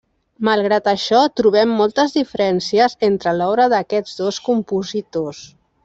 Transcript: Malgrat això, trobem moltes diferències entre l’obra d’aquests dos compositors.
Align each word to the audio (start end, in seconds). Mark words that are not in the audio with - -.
Malgrat 0.47 0.87
això, 0.91 1.19
trobem 1.41 1.75
moltes 1.81 2.15
diferències 2.17 2.97
entre 3.11 3.35
l’obra 3.39 3.71
d’aquests 3.75 4.19
dos 4.25 4.45
compositors. 4.51 5.45